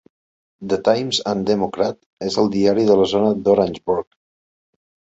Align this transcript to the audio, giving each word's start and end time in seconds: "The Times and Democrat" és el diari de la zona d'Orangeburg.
"The 0.71 0.79
Times 0.87 1.19
and 1.33 1.45
Democrat" 1.51 2.01
és 2.31 2.41
el 2.47 2.51
diari 2.57 2.89
de 2.91 2.99
la 3.03 3.09
zona 3.15 3.31
d'Orangeburg. 3.45 4.13